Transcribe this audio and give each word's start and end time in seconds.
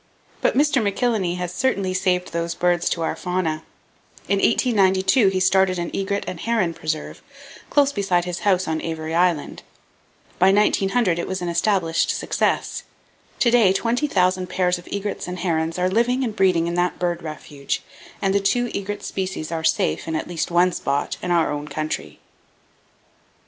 But 0.41 0.57
Mr. 0.57 0.81
McIlhenny 0.81 1.37
has 1.37 1.53
certainly 1.53 1.93
saved 1.93 2.31
those 2.33 2.55
birds 2.55 2.89
to 2.89 3.03
our 3.03 3.15
fauna. 3.15 3.61
In 4.27 4.37
1892 4.39 5.27
he 5.27 5.39
started 5.39 5.77
an 5.77 5.91
egret 5.95 6.23
and 6.27 6.39
heron 6.39 6.73
preserve, 6.73 7.21
close 7.69 7.91
beside 7.91 8.25
his 8.25 8.39
house 8.39 8.67
on 8.67 8.81
Avery 8.81 9.13
Island. 9.13 9.61
By 10.39 10.51
1900 10.51 11.19
it 11.19 11.27
was 11.27 11.39
an 11.43 11.49
established 11.49 12.09
success. 12.09 12.81
To 13.41 13.51
day 13.51 13.71
20,000 13.73 14.47
pairs 14.47 14.79
of 14.79 14.87
egrets 14.91 15.27
and 15.27 15.37
herons 15.37 15.77
are 15.77 15.87
living 15.87 16.23
and 16.23 16.35
breeding 16.35 16.65
in 16.65 16.73
that 16.73 16.97
bird 16.97 17.21
refuge, 17.21 17.83
and 18.23 18.33
the 18.33 18.39
two 18.39 18.71
egret 18.73 19.03
species 19.03 19.51
are 19.51 19.63
safe 19.63 20.07
in 20.07 20.15
at 20.15 20.27
least 20.27 20.49
one 20.49 20.71
spot 20.71 21.17
in 21.21 21.29
our 21.29 21.51
own 21.51 21.67
country. 21.67 22.17